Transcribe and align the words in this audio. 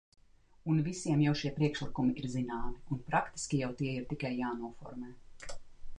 Un 0.71 0.79
visiem 0.87 1.19
jau 1.25 1.33
šie 1.41 1.51
priekšlikumi 1.59 2.15
ir 2.21 2.29
zināmi, 2.37 2.81
un 2.97 3.03
praktiski 3.11 3.61
jau 3.63 3.73
tie 3.83 3.95
ir 3.99 4.09
tikai 4.15 4.33
jānoformē. 4.41 5.15